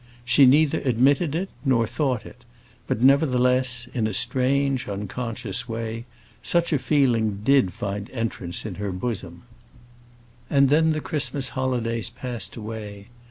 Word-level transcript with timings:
She 0.25 0.47
neither 0.47 0.79
admitted 0.81 1.35
it, 1.35 1.51
nor 1.63 1.85
thought 1.85 2.25
it; 2.25 2.43
but 2.87 3.03
nevertheless, 3.03 3.87
in 3.93 4.07
a 4.07 4.15
strange 4.15 4.87
unconscious 4.87 5.69
way, 5.69 6.05
such 6.41 6.73
a 6.73 6.79
feeling 6.79 7.41
did 7.43 7.71
find 7.71 8.09
entrance 8.09 8.65
in 8.65 8.73
her 8.81 8.91
bosom. 8.91 9.43
And 10.49 10.69
then 10.69 10.89
the 10.93 11.01
Christmas 11.01 11.49
holidays 11.49 12.09
passed 12.09 12.55
away. 12.55 13.09